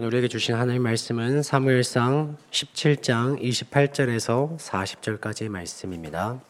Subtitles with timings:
[0.00, 6.40] 오늘 우리에게 주신 하나님의 말씀은 사무엘상 17장 28절에서 40절까지의 말씀입니다.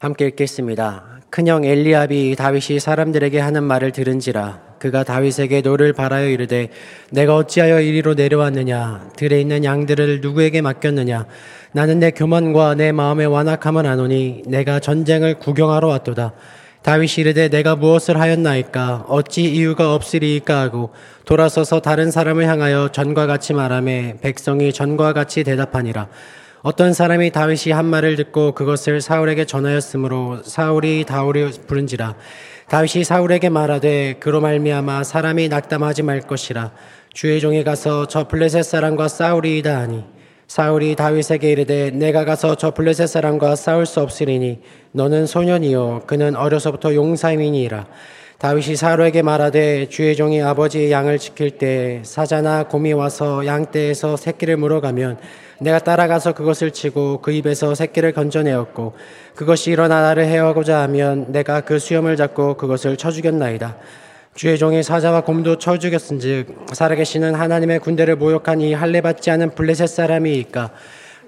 [0.00, 1.20] 함께 읽겠습니다.
[1.30, 6.70] 큰형 엘리압이 다윗이 사람들에게 하는 말을 들은지라 그가 다윗에게 노를 발하여 이르되
[7.12, 11.26] 네가 어찌하여 이리로 내려왔느냐 들에 있는 양들을 누구에게 맡겼느냐
[11.70, 16.32] 나는 네 교만과 네 마음의 완악함을 아노니 네가 전쟁을 구경하러 왔도다
[16.82, 19.04] 다윗이 이르되 내가 무엇을 하였나이까?
[19.08, 20.90] 어찌 이유가 없으리이까 하고
[21.26, 26.08] 돌아서서 다른 사람을 향하여 전과 같이 말하매 백성이 전과 같이 대답하니라.
[26.62, 32.16] 어떤 사람이 다윗이 한 말을 듣고 그것을 사울에게 전하였으므로 사울이 다울이 부른지라.
[32.68, 36.72] 다윗이 사울에게 말하되 그로 말미암아 사람이 낙담하지 말 것이라.
[37.12, 40.04] 주의 종이 가서 저 블레셋 사람과 싸우리이다 하니
[40.50, 44.58] 사울이 다윗에게 이르되 내가 가서 저 블레셋 사람과 싸울 수 없으리니
[44.90, 47.86] 너는 소년이요 그는 어려서부터 용사임이니라
[48.38, 55.18] 다윗이 사울에게 말하되 주의 종이 아버지의 양을 지킬 때 사자나 곰이 와서 양떼에서 새끼를 물어가면
[55.60, 58.94] 내가 따라가서 그것을 치고 그 입에서 새끼를 건져내었고
[59.36, 63.76] 그것이 일어나 나를 해하고자 하면 내가 그 수염을 잡고 그것을 쳐 죽였나이다.
[64.34, 69.88] 주의 종이 사자와 곰도 쳐 죽였은즉 살아계시는 하나님의 군대를 모욕한 이 할례 받지 않은 블레셋
[69.88, 70.70] 사람이니까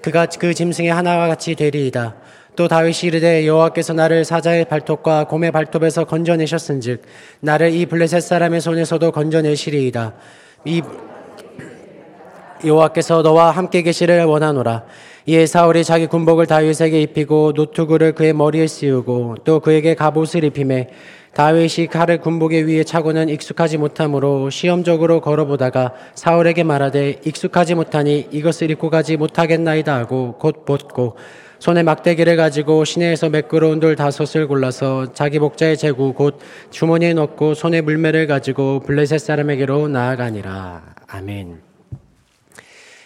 [0.01, 2.15] 그가 그 짐승의 하나와 같이 되리이다.
[2.55, 7.01] 또 다윗이 이르되 여호와께서 나를 사자의 발톱과 곰의 발톱에서 건져내셨은즉
[7.41, 10.13] 나를 이 블레셋 사람의 손에서도 건져내시리이다.
[10.65, 10.81] 이
[12.65, 14.85] 여호와께서 너와 함께 계시를 원하노라.
[15.25, 20.89] 이에 사울이 자기 군복을 다윗에게 입히고 노투구를 그의 머리에 씌우고 또 그에게 갑옷을 입히매
[21.33, 28.89] 다윗이 칼을 군복의 위에 차고는 익숙하지 못하므로 시험적으로 걸어보다가 사울에게 말하되 익숙하지 못하니 이것을 입고
[28.89, 31.15] 가지 못하겠나이다 하고 곧 벗고
[31.57, 36.37] 손에 막대기를 가지고 시내에서 매끄러운 돌 다섯을 골라서 자기 목자의 제구 곧
[36.69, 40.81] 주머니에 넣고 손에 물매를 가지고 블레셋 사람에게로 나아가니라.
[41.07, 41.72] 아멘.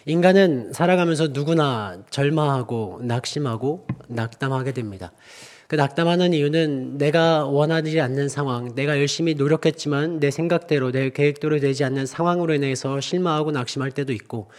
[0.10, 5.12] 인간은 살아가면서 누구나 절망하고 낙심하고 낙담하게 됩니다.
[5.68, 11.84] 그 낙담하는 이유는 내가 원하지 않는 상황, 내가 열심히 노력했지만 내 생각대로, 내 계획대로 되지
[11.84, 14.50] 않는 상황으로 인해서 실망하고 낙심할 때도 있고,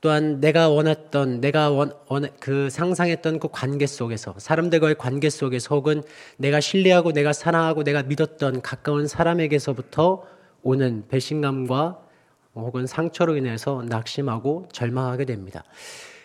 [0.00, 6.04] 또한 내가 원했던, 내가 원, 원, 그 상상했던 그 관계 속에서, 사람들과의 관계 속에서 혹은
[6.36, 10.22] 내가 신뢰하고 내가 사랑하고 내가 믿었던 가까운 사람에게서부터
[10.62, 12.11] 오는 배신감과
[12.54, 15.64] 혹은 상처로 인해서 낙심하고 절망하게 됩니다.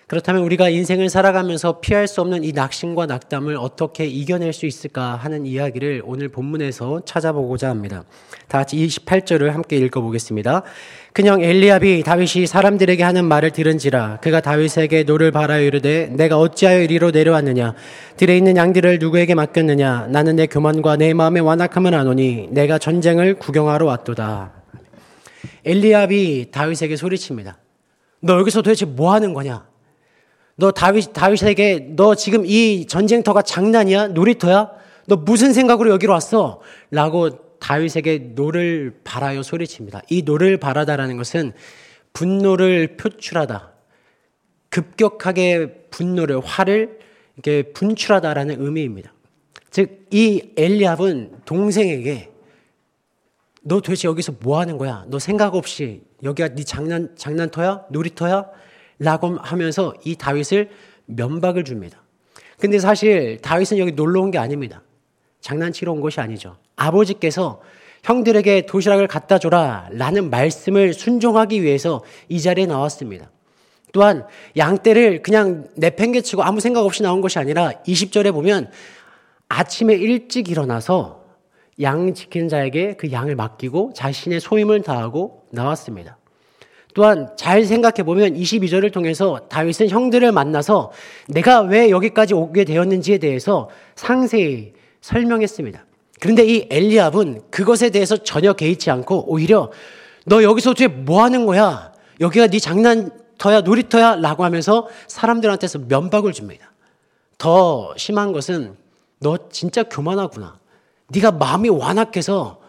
[0.07, 5.45] 그렇다면 우리가 인생을 살아가면서 피할 수 없는 이 낙심과 낙담을 어떻게 이겨낼 수 있을까 하는
[5.45, 8.05] 이야기를 오늘 본문에서 찾아보고자 합니다.
[8.47, 10.63] 다 같이 28절을 함께 읽어보겠습니다.
[11.11, 17.11] 큰형 엘리압이 다윗이 사람들에게 하는 말을 들은지라 그가 다윗에게 노를 발하여 이르되 네가 어찌하여 이리로
[17.11, 17.73] 내려왔느냐
[18.15, 23.85] 들에 있는 양들을 누구에게 맡겼느냐 나는 네 교만과 네 마음의 완악함을 아노니 네가 전쟁을 구경하러
[23.85, 24.56] 왔도다.
[25.67, 27.59] 엘리압이 다윗에게 소리칩니다.
[28.21, 29.67] 너 여기서 도대체 뭐 하는 거냐?
[30.55, 34.07] 너 다윗, 다윗에게 너 지금 이 전쟁터가 장난이야?
[34.07, 34.71] 놀이터야?
[35.05, 36.61] 너 무슨 생각으로 여기로 왔어?
[36.89, 40.01] 라고 다윗에게 노를 발하여 소리칩니다.
[40.09, 41.53] 이 노를 발하다라는 것은
[42.13, 43.73] 분노를 표출하다.
[44.69, 46.99] 급격하게 분노를, 화를
[47.35, 49.13] 이렇게 분출하다라는 의미입니다.
[49.69, 52.31] 즉, 이 엘리압은 동생에게
[53.67, 55.03] 너 도대체 여기서 뭐 하는 거야?
[55.07, 57.87] 너 생각 없이 여기가 네 장난 장난터야?
[57.89, 58.45] 놀이터야?
[58.97, 60.69] 라고 하면서 이 다윗을
[61.05, 62.01] 면박을 줍니다.
[62.59, 64.81] 근데 사실 다윗은 여기 놀러 온 게 아닙니다.
[65.41, 66.55] 장난치러 온 것이 아니죠.
[66.77, 67.61] 아버지께서
[68.03, 73.29] 형들에게 도시락을 갖다 줘라 라는 말씀을 순종하기 위해서 이 자리에 나왔습니다.
[73.91, 74.25] 또한
[74.55, 78.71] 양떼를 그냥 내팽개치고 아무 생각 없이 나온 것이 아니라 20절에 보면
[79.49, 81.16] 아침에 일찍 일어나서
[81.81, 86.17] 양 지키는 자에게 그 양을 맡기고 자신의 소임을 다하고 나왔습니다.
[86.93, 90.91] 또한 잘 생각해 보면 22절을 통해서 다윗은 형들을 만나서
[91.27, 95.85] 내가 왜 여기까지 오게 되었는지에 대해서 상세히 설명했습니다.
[96.19, 99.71] 그런데 이 엘리압은 그것에 대해서 전혀 개의치 않고 오히려
[100.25, 101.93] 너 여기서 도대체 뭐 하는 거야?
[102.19, 104.15] 여기가 네 장난터야 놀이터야?
[104.15, 106.71] 라고 하면서 사람들한테서 면박을 줍니다.
[107.37, 108.75] 더 심한 것은
[109.19, 110.59] 너 진짜 교만하구나.
[111.09, 112.61] 네가 마음이 완악해서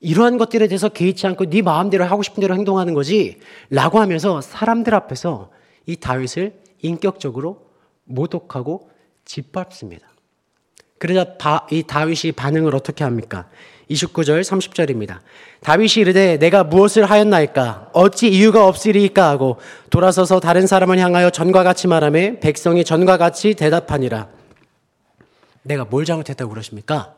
[0.00, 4.94] 이러한 것들에 대해서 개의치 않고 네 마음대로 하고 싶은 대로 행동하는 거지 라고 하면서 사람들
[4.94, 5.50] 앞에서
[5.86, 7.66] 이 다윗을 인격적으로
[8.04, 8.90] 모독하고
[9.24, 10.06] 짓밟습니다.
[10.98, 11.36] 그러자
[11.70, 13.48] 이 다윗이 반응을 어떻게 합니까?
[13.90, 15.18] 29절 30절입니다.
[15.60, 19.58] 다윗이 이르되 내가 무엇을 하였나이까 어찌 이유가 없으리이까 하고
[19.90, 24.28] 돌아서서 다른 사람을 향하여 전과 같이 말하며 백성이 전과 같이 대답하니라.
[25.62, 27.14] 내가 뭘 잘못했다고 그러십니까?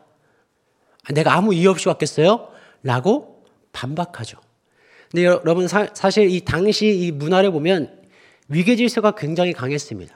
[1.12, 2.48] 내가 아무 이유 없이 왔겠어요?
[2.82, 4.38] 라고 반박하죠.
[5.10, 8.02] 근데 여러분 사, 사실 이 당시 이 문화를 보면
[8.48, 10.14] 위계 질서가 굉장히 강했습니다.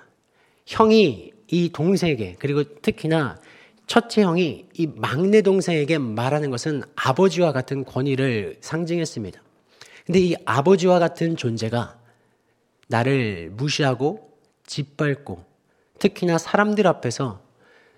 [0.67, 3.39] 형이 이 동생에게 그리고 특히나
[3.87, 9.43] 첫째 형이 이 막내 동생에게 말하는 것은 아버지와 같은 권위를 상징했습니다.
[10.07, 11.99] 근데 이 아버지와 같은 존재가
[12.89, 14.31] 나를 무시하고
[14.67, 15.45] 짓밟고
[15.99, 17.42] 특히나 사람들 앞에서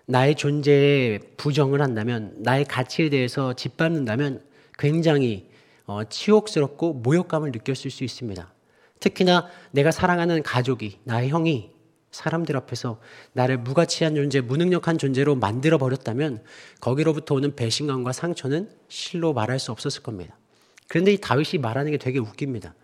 [0.06, 4.43] 나의 존재에 부정을 한다면 나의 가치에 대해서 짓밟는다면
[4.79, 5.49] 굉장히
[5.87, 8.53] 어, 치욕스럽고 모욕감을 느꼈을 수 있습니다.
[9.01, 11.71] 특히나 내가 사랑하는 가족이 나의 형이
[12.11, 13.01] 사람들 앞에서
[13.33, 16.43] 나를 무가치한 존재, 무능력한 존재로 만들어 버렸다면
[16.81, 20.39] 거기로부터 오는 배신감과 상처는 실로 말할 수 없었을 겁니다.
[20.87, 22.75] 그런데 이 다윗이 말하는 게 되게 웃깁니다.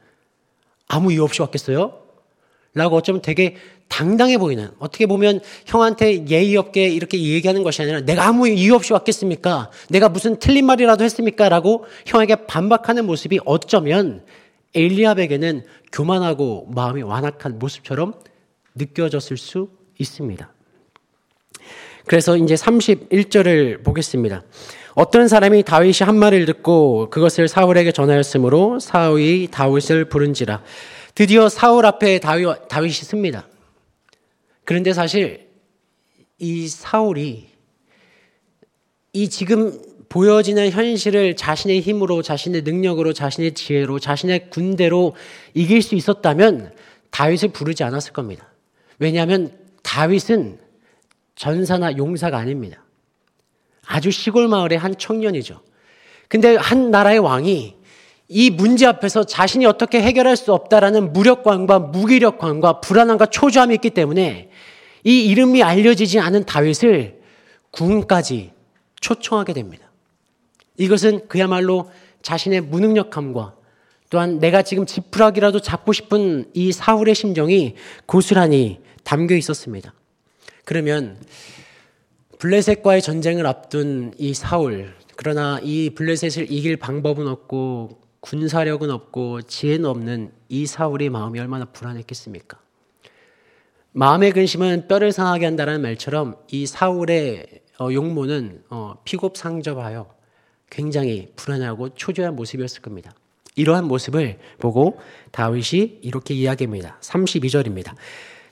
[0.89, 2.10] 아무 이유 없이 왔겠어요?
[2.75, 3.57] 라고 어쩌면 되게
[3.89, 8.93] 당당해 보이는 어떻게 보면 형한테 예의 없게 이렇게 얘기하는 것이 아니라 내가 아무 이유 없이
[8.93, 9.71] 왔겠습니까?
[9.89, 11.49] 내가 무슨 틀린 말이라도 했습니까?
[11.49, 14.23] 라고 형에게 반박하는 모습이 어쩌면
[14.75, 18.15] 엘리압에게는 교만하고 마음이 완악한 모습처럼
[18.77, 19.69] 느껴졌을 수
[19.99, 20.53] 있습니다.
[22.07, 24.43] 그래서 이제 31절을 보겠습니다.
[24.95, 30.63] 어떤 사람이 다윗이 한 말을 듣고 그것을 사울에게 전하였으므로 사울이 다윗을 부른지라
[31.15, 33.49] 드디어 사울 앞에 다윗, 다윗이 씁니다.
[34.65, 35.49] 그런데 사실
[36.39, 37.49] 이 사울이
[39.13, 45.15] 이 지금 보여지는 현실을 자신의 힘으로, 자신의 능력으로, 자신의 지혜로, 자신의 군대로
[45.55, 46.75] 이길 수 있었다면
[47.11, 48.53] 다윗을 부르지 않았을 겁니다.
[48.99, 50.59] 왜냐하면 다윗은
[51.37, 52.85] 전사나 용사가 아닙니다.
[53.87, 55.61] 아주 시골 마을의 한 청년이죠.
[56.29, 57.77] 근데 한 나라의 왕이
[58.33, 64.51] 이 문제 앞에서 자신이 어떻게 해결할 수 없다라는 무력감과 무기력감과 불안함과 초조함이 있기 때문에
[65.03, 67.21] 이 이름이 알려지지 않은 다윗을
[67.73, 68.53] 궁까지
[69.01, 69.91] 초청하게 됩니다.
[70.79, 71.91] 이것은 그야말로
[72.23, 73.57] 자신의 무능력함과
[74.11, 77.75] 또한 내가 지금 지푸라기라도 잡고 싶은 이 사울의 심정이
[78.07, 79.93] 고스란히 담겨 있었습니다.
[80.65, 81.19] 그러면
[82.39, 90.33] 블레셋과의 전쟁을 앞둔 이 사울, 그러나 이 블레셋을 이길 방법은 없고 군사력은 없고 지혜는 없는
[90.49, 92.59] 이 사울의 마음이 얼마나 불안했겠습니까?
[93.93, 97.47] 마음의 근심은 뼈를 상하게 한다는 말처럼 이 사울의
[97.81, 100.07] 어, 용모는 어, 피곱상접하여
[100.71, 103.13] 굉장히 불안하고 초조한 모습이었을 겁니다.
[103.57, 105.01] 이러한 모습을 보고
[105.33, 106.99] 다윗이 이렇게 이야기합니다.
[107.01, 107.95] 32절입니다.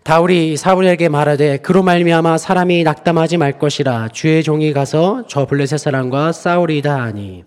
[0.03, 6.32] 다윗이 사울에게 말하되 그로 말미암아 사람이 낙담하지 말 것이라 주의 종이 가서 저 블레셋 사람과
[6.32, 7.44] 싸우리다 하니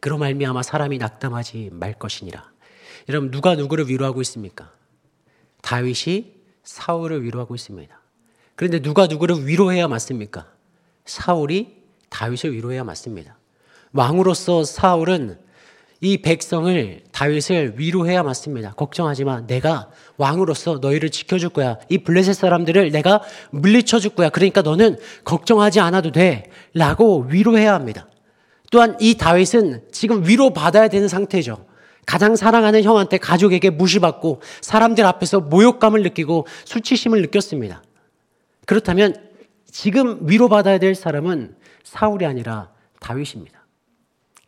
[0.00, 2.50] 그로 말미암아 사람이 낙담하지 말 것이니라.
[3.08, 4.72] 여러분 누가 누구를 위로하고 있습니까?
[5.62, 8.00] 다윗이 사울을 위로하고 있습니다.
[8.54, 10.46] 그런데 누가 누구를 위로해야 맞습니까?
[11.04, 13.38] 사울이 다윗을 위로해야 맞습니다.
[13.92, 15.38] 왕으로서 사울은
[16.00, 18.72] 이 백성을 다윗을 위로해야 맞습니다.
[18.72, 19.46] 걱정하지 마.
[19.46, 21.78] 내가 왕으로서 너희를 지켜줄 거야.
[21.88, 24.28] 이 블레셋 사람들을 내가 물리쳐 줄 거야.
[24.28, 26.50] 그러니까 너는 걱정하지 않아도 돼.
[26.74, 28.08] 라고 위로해야 합니다.
[28.70, 31.66] 또한 이 다윗은 지금 위로받아야 되는 상태죠.
[32.06, 37.82] 가장 사랑하는 형한테 가족에게 무시받고 사람들 앞에서 모욕감을 느끼고 수치심을 느꼈습니다.
[38.64, 39.14] 그렇다면
[39.70, 42.70] 지금 위로받아야 될 사람은 사울이 아니라
[43.00, 43.66] 다윗입니다.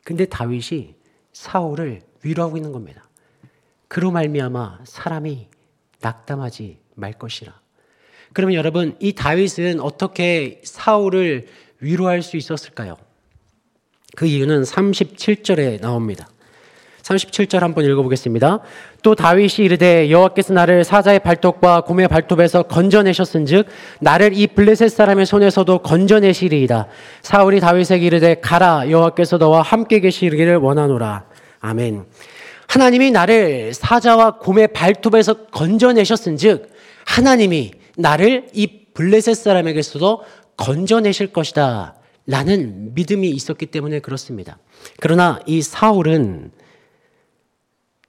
[0.04, 0.94] 근데 다윗이
[1.32, 3.08] 사울을 위로하고 있는 겁니다.
[3.88, 5.48] 그로 말미암아 사람이
[6.00, 7.60] 낙담하지 말 것이라.
[8.32, 11.48] 그러면 여러분 이 다윗은 어떻게 사울을
[11.80, 12.96] 위로할 수 있었을까요?
[14.16, 16.28] 그 이유는 37절에 나옵니다.
[17.02, 18.60] 37절 한번 읽어보겠습니다.
[19.02, 23.66] 또 다윗이 이르되 여호와께서 나를 사자의 발톱과 곰의 발톱에서 건져내셨은즉
[24.00, 26.86] 나를 이 블레셋 사람의 손에서도 건져내시리이다.
[27.22, 31.24] 사울이 다윗에게 이르되 가라 여호와께서 너와 함께 계시기를 원하노라.
[31.60, 32.04] 아멘.
[32.66, 36.70] 하나님이 나를 사자와 곰의 발톱에서 건져내셨은즉
[37.06, 40.22] 하나님이 나를 이 블레셋 사람에게서도
[40.56, 41.94] 건져내실 것이다.
[42.28, 44.58] 라는 믿음이 있었기 때문에 그렇습니다.
[45.00, 46.52] 그러나 이 사울은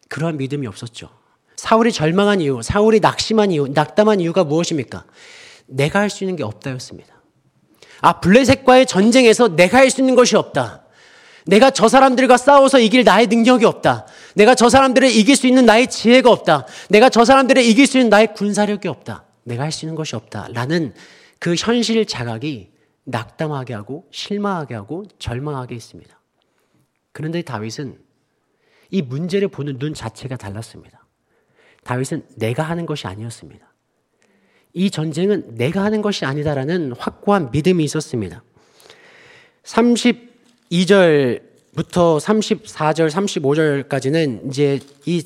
[0.09, 1.09] 그러한 믿음이 없었죠.
[1.55, 5.05] 사울이 절망한 이유, 사울이 낙심한 이유, 낙담한 이유가 무엇입니까?
[5.67, 7.21] 내가 할 수 있는 게 없다였습니다.
[8.01, 10.83] 아, 블레셋과의 전쟁에서 내가 할 수 있는 것이 없다.
[11.45, 14.05] 내가 저 사람들과 싸워서 이길 나의 능력이 없다.
[14.35, 16.65] 내가 저 사람들을 이길 수 있는 나의 지혜가 없다.
[16.89, 19.23] 내가 저 사람들을 이길 수 있는 나의 군사력이 없다.
[19.45, 20.49] 내가 할 수 있는 것이 없다.
[20.51, 20.93] 라는
[21.39, 22.69] 그 현실 자각이
[23.09, 26.19] 낙담하게 하고 실망하게 하고 절망하게 했습니다.
[27.11, 27.99] 그런데 다윗은
[28.91, 31.05] 이 문제를 보는 눈 자체가 달랐습니다.
[31.83, 33.67] 다윗은 내가 하는 것이 아니었습니다.
[34.73, 38.43] 이 전쟁은 내가 하는 것이 아니다라는 확고한 믿음이 있었습니다.
[39.63, 45.23] 32절 34절, 35절까지는 이제 이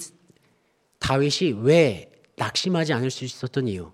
[1.00, 3.92] 다윗이 왜 낙심하지 않을 수 있었던 이유,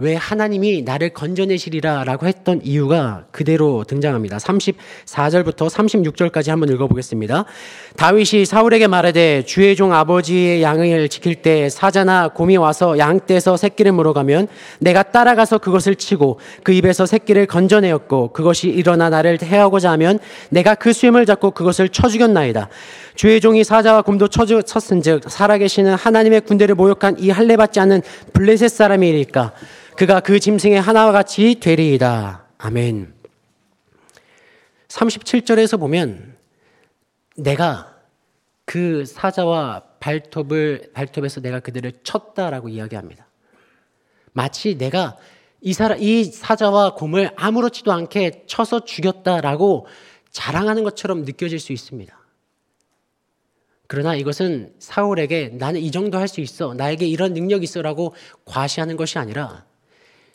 [0.00, 4.38] 왜 하나님이 나를 건져내시리라 라고 했던 이유가 그대로 등장합니다.
[4.38, 7.44] 34절부터 36절까지 한번 읽어보겠습니다.
[7.96, 13.92] 다윗이 사울에게 말하되 주의 종 아버지의 양을 지킬 때 사자나 곰이 와서 양 떼서 새끼를
[13.92, 20.74] 물어가면 내가 따라가서 그것을 치고 그 입에서 새끼를 건져내었고 그것이 일어나 나를 해하고자 하면 내가
[20.74, 22.70] 그 수염을 잡고 그것을 쳐 죽였나이다.
[23.16, 28.00] 주의 종이 사자와 곰도 쳤은즉 살아계시는 하나님의 군대를 모욕한 이 할례받지 않는
[28.32, 29.52] 블레셋 사람이니까
[30.00, 32.46] 그가 그 짐승의 하나와 같이 되리이다.
[32.56, 33.12] 아멘.
[34.88, 36.38] 37절에서 보면
[37.36, 37.98] 내가
[38.64, 43.26] 그 사자와 발톱을 발톱에서 내가 그들을 쳤다라고 이야기합니다.
[44.32, 45.18] 마치 내가
[45.60, 49.86] 이 사람 이 사자와 곰을 아무렇지도 않게 쳐서 죽였다라고
[50.30, 52.18] 자랑하는 것처럼 느껴질 수 있습니다.
[53.86, 56.72] 그러나 이것은 사울에게 나는 이 정도 할 수 있어.
[56.72, 58.14] 나에게 이런 능력이 있어라고
[58.46, 59.68] 과시하는 것이 아니라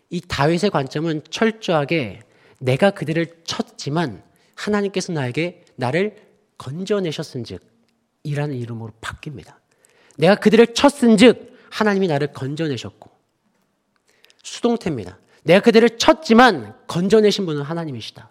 [0.09, 2.21] 이 다윗의 관점은 철저하게
[2.59, 4.23] 내가 그들을 쳤지만
[4.55, 6.15] 하나님께서 나에게 나를
[6.57, 7.61] 건져내셨은즉
[8.23, 9.55] 이라는 이름으로 바뀝니다.
[10.17, 13.09] 내가 그들을 쳤은즉 하나님이 나를 건져내셨고
[14.43, 15.19] 수동태입니다.
[15.43, 18.29] 내가 그들을 쳤지만 건져내신 분은 하나님이시다.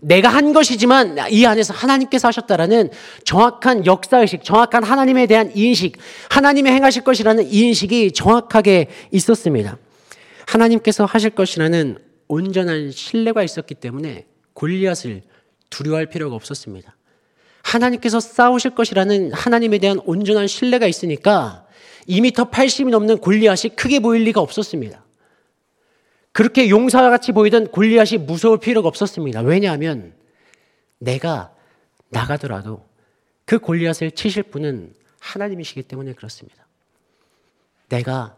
[0.00, 2.90] 내가 한 것이지만 이 안에서 하나님께서 하셨다라는
[3.24, 5.96] 정확한 역사의식, 정확한 하나님에 대한 인식,
[6.28, 9.78] 하나님의 행하실 것이라는 인식이 정확하게 있었습니다.
[10.46, 11.98] 하나님께서 하실 것이라는
[12.28, 15.22] 온전한 신뢰가 있었기 때문에 골리앗을
[15.70, 16.96] 두려워할 필요가 없었습니다.
[17.62, 21.66] 하나님께서 싸우실 것이라는 하나님에 대한 온전한 신뢰가 있으니까
[22.08, 25.04] 2m 80이 넘는 골리앗이 크게 보일 리가 없었습니다.
[26.32, 29.40] 그렇게 용사와 같이 보이던 골리앗이 무서울 필요가 없었습니다.
[29.40, 30.14] 왜냐하면
[30.98, 31.52] 내가
[32.08, 32.86] 나가더라도
[33.44, 36.66] 그 골리앗을 치실 분은 하나님이시기 때문에 그렇습니다.
[37.88, 38.36] 내가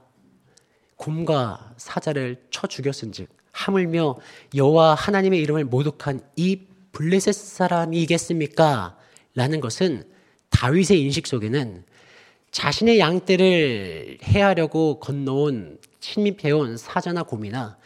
[0.99, 4.17] 곰과 사자를 쳐 죽였은즉 하물며
[4.55, 6.61] 여호와 하나님의 이름을 모독한 이
[6.93, 8.99] 블레셋 사람이겠습니까?
[9.35, 10.05] 라는 것은
[10.51, 11.85] 다윗의 인식 속에는
[12.51, 17.79] 자신의 양떼를 해하려고 건너온 침입해온 사자나 곰이나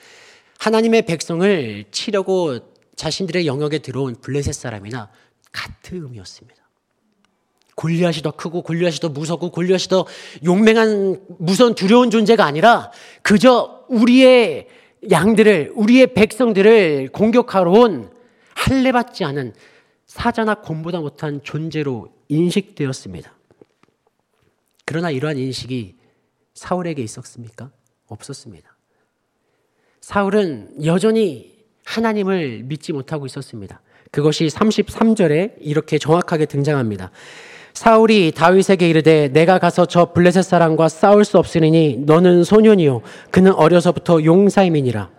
[0.59, 2.59] 하나님의 백성을 치려고
[2.97, 5.11] 자신들의 영역에 들어온 블레셋 사람이나
[5.50, 6.62] 같은 의미였습니다.
[7.76, 10.07] 골리앗이 더 크고 골리앗이 더 무섭고 골리앗이 더
[10.45, 12.91] 용맹한 무서운 두려운 존재가 아니라
[13.23, 14.69] 그저 우리의
[15.11, 18.11] 양들을 우리의 백성들을 공격하러 온
[18.55, 19.55] 할례받지 않은
[20.07, 23.35] 사자나 곰보다 못한 존재로 인식되었습니다.
[24.85, 25.97] 그러나 이러한 인식이
[26.55, 27.71] 사울에게 있었습니까?
[28.07, 28.76] 없었습니다.
[30.00, 33.81] 사울은 여전히 하나님을 믿지 못하고 있었습니다.
[34.11, 37.11] 그것이 33절에 이렇게 정확하게 등장합니다.
[37.75, 44.25] 사울이 다윗에게 이르되 내가 가서 저 블레셋 사람과 싸울 수 없으니 너는 소년이요 그는 어려서부터
[44.25, 45.11] 용사임이니라.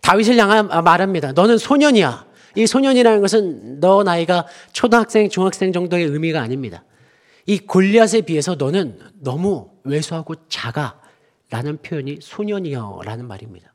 [0.00, 1.32] 다윗을 향한 말합니다.
[1.32, 2.26] 너는 소년이야.
[2.56, 6.84] 이 소년이라는 것은 너 나이가 초등학생, 중학생 정도의 의미가 아닙니다.
[7.44, 11.00] 이 골리앗에 비해서 너는 너무 왜소하고 작아.
[11.48, 13.72] 라는 표현이 소년이여 라는 말입니다.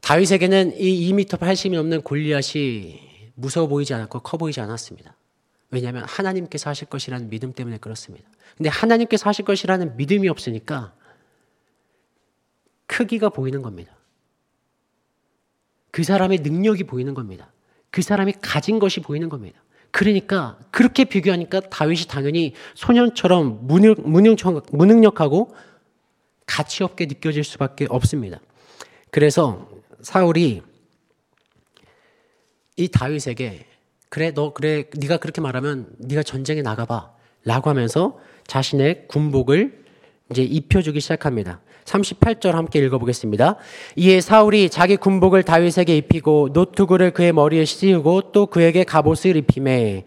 [0.00, 3.00] 다윗에게는 이 2m 80이 넘는 골리앗이
[3.34, 5.16] 무서워 보이지 않았고 커 보이지 않았습니다.
[5.70, 8.28] 왜냐하면 하나님께서 하실 것이라는 믿음 때문에 그렇습니다.
[8.56, 10.94] 근데 하나님께서 하실 것이라는 믿음이 없으니까
[12.86, 13.96] 크기가 보이는 겁니다.
[15.90, 17.50] 그 사람의 능력이 보이는 겁니다.
[17.90, 19.62] 그 사람이 가진 것이 보이는 겁니다.
[19.90, 25.54] 그러니까 그렇게 비교하니까 다윗이 당연히 소년처럼 무능, 무능력하고
[26.44, 28.40] 가치 없게 느껴질 수밖에 없습니다.
[29.10, 29.68] 그래서
[30.02, 30.62] 사울이
[32.76, 33.66] 이 다윗에게
[34.16, 39.84] 그래 너 그래 네가 그렇게 말하면 네가 전쟁에 나가봐라고 하면서 자신의 군복을
[40.30, 41.60] 이제 입혀주기 시작합니다.
[41.84, 43.56] 38절 함께 읽어보겠습니다.
[43.96, 50.04] 이에 사울이 자기 군복을 다윗에게 입히고 노트구를 그의 머리에 씌우고 또 그에게 갑옷을 입히매.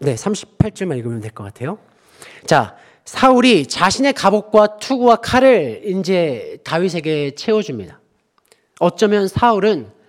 [0.00, 1.78] 네, 38절만 읽으면 될 것 같아요.
[2.44, 8.02] 자, 사울이 자신의 갑옷과 투구와 칼을 이제 다윗에게 채워줍니다.
[8.80, 10.01] 어쩌면 사울은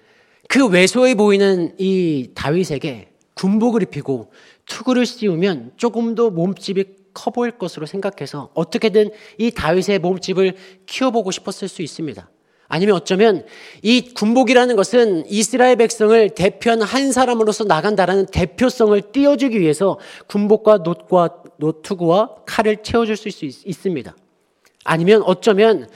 [0.53, 4.31] 그 외소해 보이는 이 다윗에게 군복을 입히고
[4.67, 10.53] 투구를 씌우면 조금 더 몸집이 커 보일 것으로 생각해서 어떻게든 이 다윗의 몸집을
[10.85, 12.29] 키워보고 싶었을 수 있습니다.
[12.67, 13.47] 아니면 어쩌면
[13.81, 22.43] 이 군복이라는 것은 이스라엘 백성을 대표하는 한 사람으로서 나간다라는 대표성을 띄워주기 위해서 군복과 놋과 노투구와
[22.45, 24.15] 칼을 채워줄 수 있습니다.
[24.83, 25.87] 아니면 어쩌면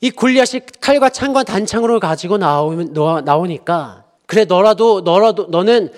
[0.00, 2.92] 이 골리앗이 칼과 창과 단창으로 가지고 나오면,
[3.24, 5.90] 나오니까 그래 너라도 너라도 너는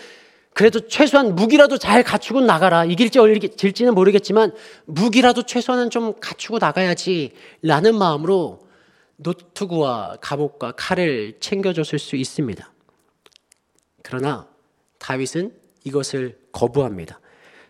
[0.54, 2.84] 그래도 최소한 무기라도 잘 갖추고 나가라.
[2.84, 3.18] 이길지
[3.56, 4.52] 질지는 모르겠지만
[4.86, 8.60] 무기라도 최소한은 좀 갖추고 나가야지 라는 마음으로
[9.16, 12.72] 노트구와 갑옷과 칼을 챙겨줬을 수 있습니다.
[14.02, 14.48] 그러나
[14.98, 15.52] 다윗은
[15.84, 17.20] 이것을 거부합니다.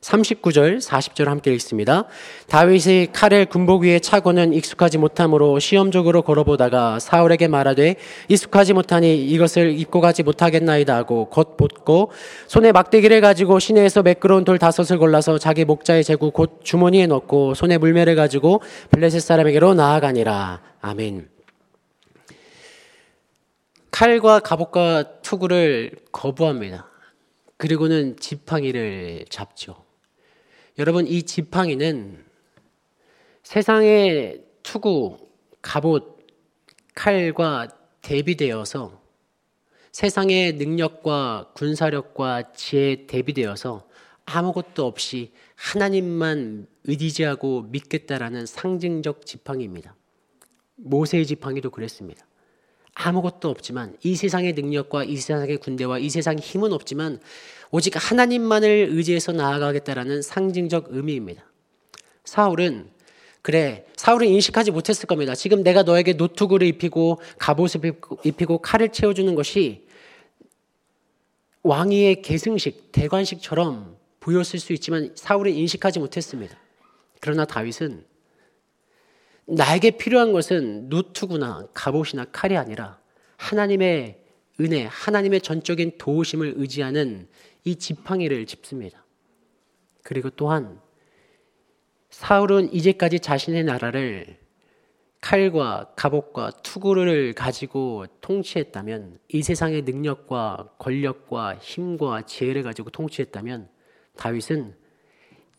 [0.01, 2.05] 39절, 40절 함께 읽습니다.
[2.49, 7.97] 다윗이 칼을 군복 위에 차고는 익숙하지 못함으로 시험적으로 걸어보다가 사울에게 말하되
[8.29, 12.13] 익숙하지 못하니 이것을 입고 가지 못하겠나이다 하고 곧 벗고
[12.47, 17.79] 손에 막대기를 가지고 시내에서 매끄러운 돌 다섯을 골라서 자기 목자의 제구 곧 주머니에 넣고 손에
[17.79, 20.61] 물매를 가지고 블레셋 사람에게로 나아가니라.
[20.81, 21.29] 아멘.
[23.91, 26.89] 칼과 갑옷과 투구를 거부합니다.
[27.57, 29.88] 그리고는 지팡이를 잡죠.
[30.79, 32.25] 여러분 이 지팡이는
[33.43, 35.19] 세상의 투구,
[35.61, 36.25] 갑옷,
[36.95, 37.67] 칼과
[38.01, 39.03] 대비되어서
[39.91, 43.89] 세상의 능력과 군사력과 지혜에 대비되어서
[44.25, 49.97] 아무것도 없이 하나님만 의지하고 믿겠다라는 상징적 지팡이입니다.
[50.77, 52.28] 모세의 지팡이도 그랬습니다.
[53.01, 57.21] 아무것도 없지만 이 세상의 능력과 이 세상의 군대와 이 세상의 힘은 없지만
[57.71, 61.45] 오직 하나님만을 의지해서 나아가겠다라는 상징적 의미입니다.
[62.25, 62.91] 사울은
[63.41, 65.37] 그래 사울은 인식하지 못했을 겁니다.
[65.37, 67.81] 지금 내가 너에게 노트구를 입히고 갑옷을
[68.25, 69.87] 입히고 칼을 채워주는 것이
[71.63, 76.59] 왕위의 계승식 대관식처럼 보였을 수 있지만 사울은 인식하지 못했습니다.
[77.21, 78.05] 그러나 다윗은
[79.51, 83.01] 나에게 필요한 것은 노트구나 갑옷이나 칼이 아니라
[83.39, 84.21] 하나님의
[84.61, 87.29] 은혜, 하나님의 전적인 도우심을 의지하는
[87.65, 89.07] 이 지팡이를 짚습니다.
[90.03, 90.81] 그리고 또한
[92.11, 94.37] 사울은 이제까지 자신의 나라를
[95.21, 103.69] 칼과 갑옷과 투구를 가지고 통치했다면 이 세상의 능력과 권력과 힘과 지혜를 가지고 통치했다면
[104.17, 104.77] 다윗은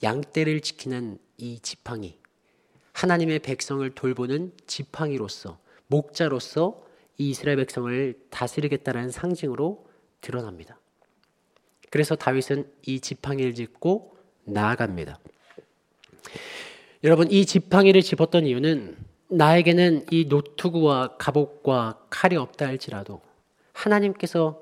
[0.04, 2.19] 양떼를 지키는 이 지팡이
[3.00, 5.58] 하나님의 백성을 돌보는 지팡이로서
[5.88, 6.84] 목자로서
[7.18, 9.86] 이 이스라엘 백성을 다스리겠다는 상징으로
[10.20, 10.78] 드러납니다.
[11.92, 15.18] 그래서 다윗은 이 지팡이를 짚고 나아갑니다.
[17.06, 18.98] 여러분 이 지팡이를 짚었던 이유는
[19.30, 23.22] 나에게는 이 노트구와 갑옷과 칼이 없다 할지라도
[23.72, 24.60] 하나님께서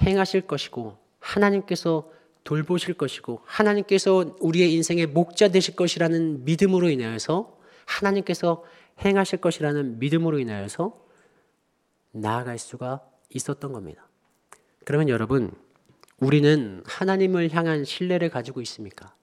[0.00, 2.10] 행하실 것이고 하나님께서
[2.44, 7.53] 돌보실 것이고 하나님께서 우리의 인생의 목자 되실 것이라는 믿음으로 인하여서
[7.86, 8.64] 하나님께서
[9.04, 11.04] 행하실 것이라는 믿음으로 인하여서
[12.12, 14.08] 나아갈 수가 있었던 겁니다.
[14.84, 15.52] 그러면 여러분,
[16.20, 19.14] 우리는 하나님을 향한 신뢰를 가지고 있습니까?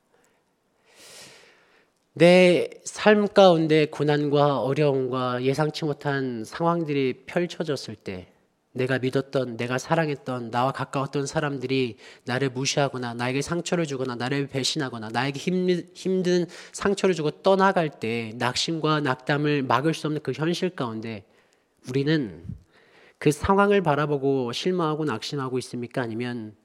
[2.13, 2.69] 내
[3.01, 8.30] 삶 가운데 고난과 어려움과 예상치 못한 상황들이 펼쳐졌을 때
[8.73, 15.39] 내가 믿었던, 내가 사랑했던, 나와 가까웠던 사람들이 나를 무시하거나 나에게 상처를 주거나 나를 배신하거나 나에게
[15.39, 21.25] 힘, 힘든 상처를 주고 떠나갈 때 낙심과 낙담을 막을 수 없는 그 현실 가운데
[21.89, 22.45] 우리는
[23.17, 26.01] 그 상황을 바라보고 실망하고 낙심하고 있습니까?
[26.01, 26.55] 아니면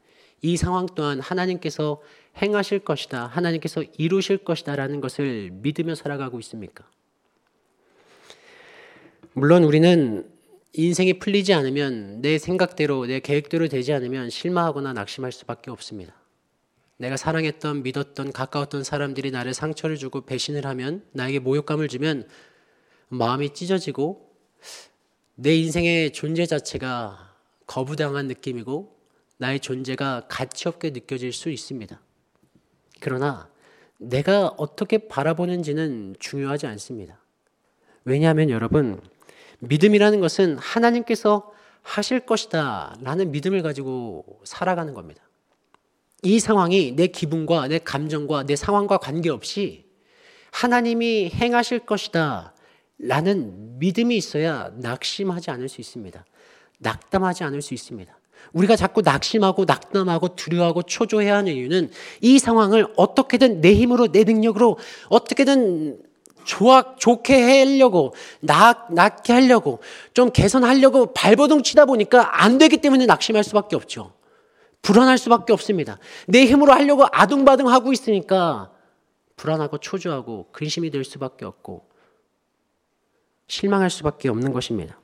[0.42, 2.01] 이 상황 또한 하나님께서
[2.40, 3.27] 행하실 것이다.
[3.27, 4.77] 하나님께서 이루실 것이다.
[4.77, 6.85] 라는 것을 믿으며 살아가고 있습니까?
[9.33, 10.36] 물론 우리는
[10.78, 16.14] 인생이 풀리지 않으면 내 생각대로 내 계획대로 되지 않으면 실망하거나 낙심할 수밖에 없습니다.
[16.98, 22.28] 내가 사랑했던 믿었던 가까웠던 사람들이 나를 상처를 주고 배신을 하면 나에게 모욕감을 주면
[23.08, 24.30] 마음이 찢어지고
[25.34, 27.34] 내 인생의 존재 자체가
[27.66, 28.94] 거부당한 느낌이고
[29.38, 31.98] 나의 존재가 가치 없게 느껴질 수 있습니다.
[33.00, 33.48] 그러나
[33.98, 37.18] 내가 어떻게 바라보는지는 중요하지 않습니다.
[38.04, 39.00] 왜냐하면 여러분
[39.61, 41.51] 믿음이라는 것은 하나님께서
[41.83, 45.23] 하실 것이다 라는 믿음을 가지고 살아가는 겁니다.
[46.23, 49.87] 이 상황이 내 기분과 내 감정과 내 상황과 관계없이
[50.51, 52.55] 하나님이 행하실 것이다
[52.99, 56.25] 라는 믿음이 있어야 낙심하지 않을 수 있습니다.
[56.79, 58.19] 낙담하지 않을 수 있습니다.
[58.53, 61.90] 우리가 자꾸 낙심하고 낙담하고 두려워하고 초조해야 하는 이유는
[62.21, 66.01] 이 상황을 어떻게든 내 힘으로 내 능력으로 어떻게든
[66.46, 69.80] 좋아, 좋게 하려고, 낫, 낫게 하려고,
[70.14, 74.14] 좀 개선하려고 발버둥 치다 보니까 안 되기 때문에 낙심할 수밖에 없죠.
[74.80, 75.98] 불안할 수밖에 없습니다.
[76.28, 78.72] 내 힘으로 하려고 아둥바둥 하고 있으니까
[79.35, 81.88] 불안하고 초조하고 근심이 될 수밖에 없고
[83.48, 85.00] 실망할 수밖에 없는 것입니다.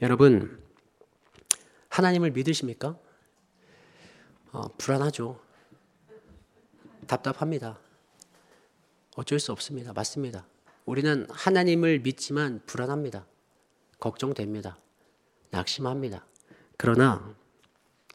[0.00, 0.62] 여러분,
[1.90, 2.96] 하나님을 믿으십니까?
[4.52, 5.38] 어, 불안하죠.
[7.06, 7.78] 답답합니다.
[9.18, 9.92] 어쩔 수 없습니다.
[9.92, 10.46] 맞습니다.
[10.86, 13.26] 우리는 하나님을 믿지만 불안합니다.
[13.98, 14.78] 걱정됩니다.
[15.50, 16.24] 낙심합니다.
[16.76, 17.34] 그러나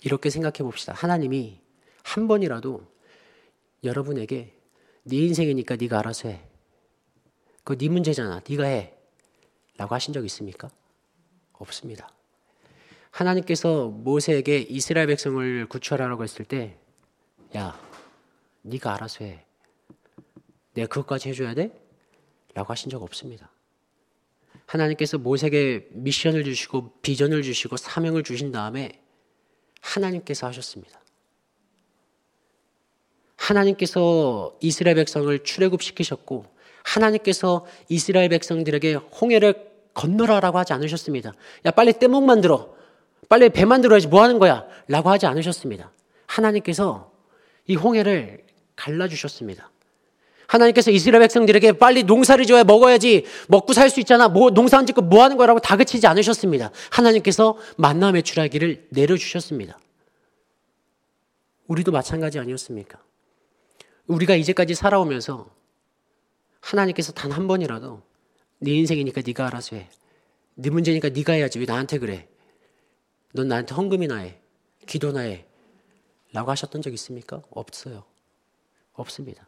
[0.01, 0.93] 이렇게 생각해 봅시다.
[0.93, 1.59] 하나님이
[2.03, 2.89] 한 번이라도
[3.83, 4.55] 여러분에게
[5.03, 6.47] 네 인생이니까 네가 알아서 해.
[7.65, 8.41] 그거 네 문제잖아.
[8.49, 8.95] 네가 해.
[9.75, 10.69] 라고 하신 적 있습니까?
[11.51, 12.13] 없습니다.
[13.11, 16.77] 하나님께서 모세에게 이스라엘 백성을 구출하라고 했을 때,
[17.57, 17.77] 야,
[18.61, 19.45] 네가 알아서 해.
[20.73, 21.71] 내가 그것까지 해줘야 돼?
[22.53, 23.51] 라고 하신 적 없습니다.
[24.65, 29.01] 하나님께서 모세에게 미션을 주시고 비전을 주시고 사명을 주신 다음에
[29.81, 30.99] 하나님께서 하셨습니다.
[33.35, 36.45] 하나님께서 이스라엘 백성을 출애굽시키셨고
[36.83, 41.33] 하나님께서 이스라엘 백성들에게 홍해를 건너라라고 하지 않으셨습니다.
[41.65, 42.73] 야 빨리 떼목 만들어.
[43.29, 44.65] 빨리 배 만들어야지 뭐 하는 거야?
[44.87, 45.91] 라고 하지 않으셨습니다.
[46.25, 47.11] 하나님께서
[47.67, 49.71] 이 홍해를 갈라 주셨습니다.
[50.53, 54.27] 하나님께서 이스라엘 백성들에게 빨리 농사를 지어야 먹어야지 먹고 살 수 있잖아.
[54.27, 56.71] 뭐 농사 안 짓고 뭐 하는 거라고 다그치지 않으셨습니다.
[56.91, 59.77] 하나님께서 만나 매출하기를 내려주셨습니다.
[61.67, 62.99] 우리도 마찬가지 아니었습니까?
[64.07, 65.49] 우리가 이제까지 살아오면서
[66.59, 68.01] 하나님께서 단 한 번이라도
[68.59, 69.89] 네 인생이니까 네가 알아서 해.
[70.55, 71.59] 네 문제니까 네가 해야지.
[71.59, 72.27] 왜 나한테 그래?
[73.33, 74.37] 넌 나한테 헌금이나 해.
[74.87, 75.45] 기도나 해.
[76.31, 77.41] 라고 하셨던 적 있습니까?
[77.51, 78.03] 없어요.
[78.93, 79.47] 없습니다.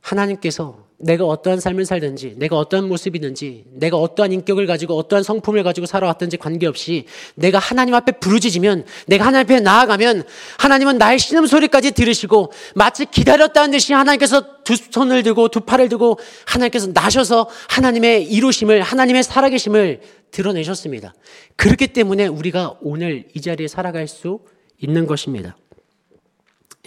[0.00, 5.86] 하나님께서 내가 어떠한 삶을 살든지, 내가 어떠한 모습이든지, 내가 어떠한 인격을 가지고 어떠한 성품을 가지고
[5.86, 10.24] 살아왔든지 관계없이 내가 하나님 앞에 부르짖으면, 내가 하나님 앞에 나아가면
[10.58, 16.18] 하나님은 나의 신음 소리까지 들으시고 마치 기다렸다는 듯이 하나님께서 두 손을 들고 두 팔을 들고
[16.46, 21.14] 하나님께서 나셔서 하나님의 이루심을, 하나님의 살아계심을 드러내셨습니다.
[21.56, 24.40] 그렇기 때문에 우리가 오늘 이 자리에 살아갈 수
[24.78, 25.56] 있는 것입니다.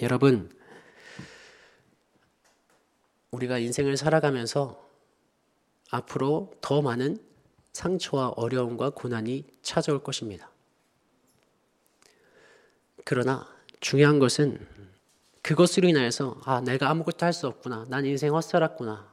[0.01, 0.49] 여러분,
[3.33, 4.81] 우리가 인생을 살아가면서
[5.89, 7.17] 앞으로 더 많은
[7.73, 10.49] 상처와 어려움과 고난이 찾아올 것입니다.
[13.03, 13.47] 그러나
[13.79, 14.65] 중요한 것은
[15.41, 17.85] 그것으로 인하여서 아 내가 아무것도 할 수 없구나.
[17.89, 19.11] 난 인생 헛살았구나.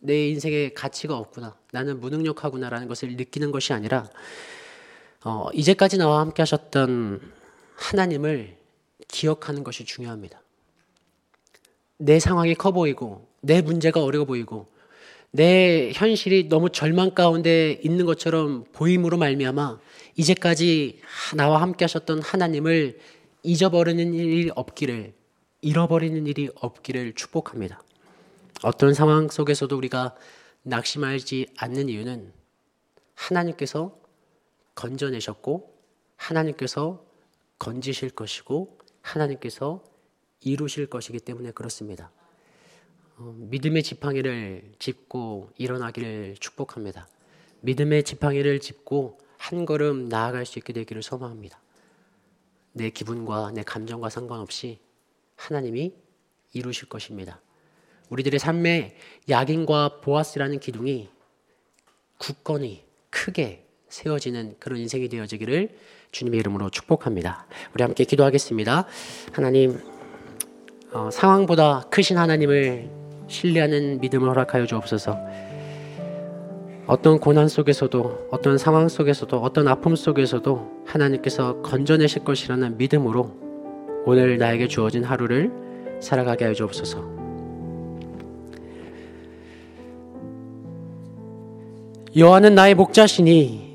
[0.00, 1.56] 내 인생에 가치가 없구나.
[1.72, 4.08] 나는 무능력하구나라는 것을 느끼는 것이 아니라
[5.24, 7.32] 어, 이제까지 나와 함께 하셨던
[7.74, 8.56] 하나님을
[9.08, 10.40] 기억하는 것이 중요합니다.
[11.96, 14.66] 내 상황이 커 보이고 내 문제가 어려워 보이고
[15.30, 19.78] 내 현실이 너무 절망 가운데 있는 것처럼 보임으로 말미암아
[20.16, 21.00] 이제까지
[21.36, 22.98] 나와 함께 하셨던 하나님을
[23.42, 25.14] 잊어버리는 일이 없기를
[25.62, 27.82] 잃어버리는 일이 없기를 축복합니다.
[28.62, 30.14] 어떤 상황 속에서도 우리가
[30.62, 32.32] 낙심하지 않는 이유는
[33.14, 33.96] 하나님께서
[34.74, 35.72] 건져내셨고
[36.16, 37.04] 하나님께서
[37.58, 39.84] 건지실 것이고 하나님께서
[40.40, 42.10] 이루실 것이기 때문에 그렇습니다.
[43.18, 47.08] 어, 믿음의 지팡이를 짚고 일어나기를 축복합니다.
[47.62, 51.58] 믿음의 지팡이를 짚고 한 걸음 나아갈 수 있게 되기를 소망합니다.
[52.72, 54.78] 내 기분과 내 감정과 상관없이
[55.36, 55.94] 하나님이
[56.52, 57.40] 이루실 것입니다.
[58.10, 58.96] 우리들의 삶에
[59.28, 61.08] 야긴과 보아스라는 기둥이
[62.18, 65.76] 굳건히 크게 세워지는 그런 인생이 되어지기를
[66.12, 67.46] 주님의 이름으로 축복합니다.
[67.74, 68.86] 우리 함께 기도하겠습니다.
[69.32, 69.80] 하나님,
[70.92, 75.16] 어, 상황보다 크신 하나님을 신뢰하는 믿음을 허락하여 주옵소서.
[76.86, 83.32] 어떤 고난 속에서도 어떤 상황 속에서도 어떤 아픔 속에서도 하나님께서 건져내실 것이라는 믿음으로
[84.04, 85.50] 오늘 나에게 주어진 하루를
[86.00, 87.16] 살아가게 하여 주옵소서.
[92.16, 93.66] 여호와는 나의 목자시니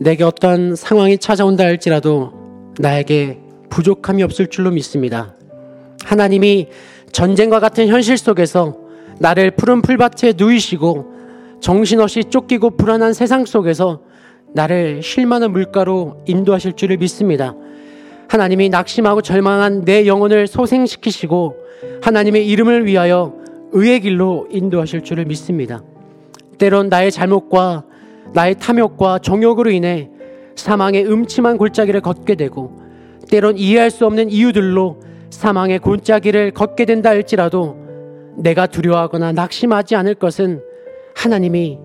[0.00, 2.32] 내게 어떤 상황이 찾아온다 할지라도
[2.78, 3.38] 나에게
[3.70, 5.34] 부족함이 없을 줄로 믿습니다.
[6.04, 6.68] 하나님이
[7.12, 8.79] 전쟁과 같은 현실 속에서
[9.20, 14.00] 나를 푸른 풀밭에 누이시고 정신없이 쫓기고 불안한 세상 속에서
[14.54, 17.54] 나를 쉴만한 물가로 인도하실 줄을 믿습니다.
[18.28, 21.54] 하나님이 낙심하고 절망한 내 영혼을 소생시키시고
[22.02, 23.34] 하나님의 이름을 위하여
[23.72, 25.82] 의의 길로 인도하실 줄을 믿습니다.
[26.56, 27.84] 때론 나의 잘못과
[28.32, 30.08] 나의 탐욕과 정욕으로 인해
[30.56, 32.80] 사망의 음침한 골짜기를 걷게 되고
[33.30, 37.79] 때론 이해할 수 없는 이유들로 사망의 골짜기를 걷게 된다 할지라도
[38.40, 40.62] 내가 두려워하거나 낙심하지 않을 것은
[41.14, 41.78] 하나님이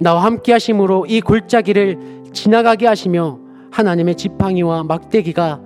[0.00, 3.38] 나와 함께 하심으로 이 골짜기를 지나가게 하시며
[3.70, 5.62] 하나님의 지팡이와 막대기가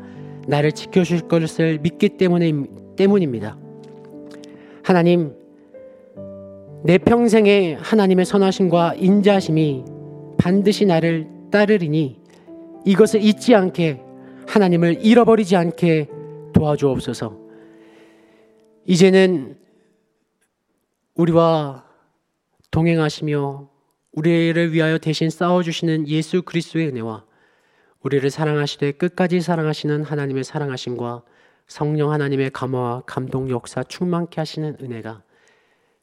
[0.47, 2.53] 나를 지켜줄 것을 믿기 때문에,
[2.97, 3.57] 때문입니다.
[4.83, 5.33] 하나님,
[6.85, 9.85] 내 평생에 하나님의 선하심과 인자하심이
[10.39, 12.21] 반드시 나를 따르리니
[12.85, 14.01] 이것을 잊지 않게
[14.47, 16.09] 하나님을 잃어버리지 않게
[16.53, 17.37] 도와주옵소서.
[18.87, 19.57] 이제는
[21.17, 21.83] 우리와
[22.71, 23.71] 동행하시며
[24.13, 27.25] 우리를 위하여 대신 싸워주시는 예수 그리스도의 은혜와
[28.03, 31.23] 우리를 사랑하시되 끝까지 사랑하시는 하나님의 사랑하심과
[31.67, 35.23] 성령 하나님의 감화와 감동 역사 충만케 하시는 은혜가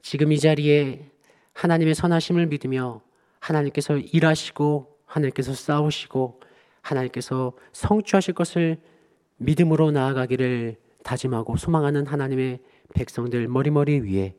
[0.01, 1.11] 지금 이 자리에
[1.53, 3.01] 하나님의 선하심을 믿으며
[3.39, 6.39] 하나님께서 일하시고 하나님께서 싸우시고
[6.81, 8.77] 하나님께서 성취하실 것을
[9.37, 12.59] 믿음으로 나아가기를 다짐하고 소망하는 하나님의
[12.95, 14.35] 백성들 머리머리 위에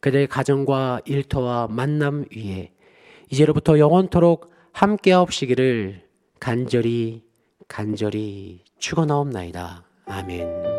[0.00, 2.72] 그들의 가정과 일터와 만남 위에
[3.30, 6.02] 이제로부터 영원토록 함께하옵시기를
[6.40, 7.22] 간절히
[7.66, 9.84] 간절히 축원하옵나이다.
[10.06, 10.77] 아멘.